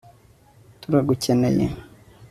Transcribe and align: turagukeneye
turagukeneye 0.81 1.65